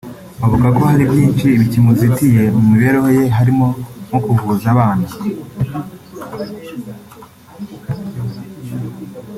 Avuga 0.45 0.67
ko 0.75 0.81
hari 0.89 1.03
byinshi 1.11 1.47
bikimuzitiye 1.59 2.41
mu 2.55 2.61
mibereho 2.71 3.07
ye 3.17 3.23
harimo 3.37 3.67
nko 4.07 4.19
kuvuza 4.25 4.65
abana 4.73 5.07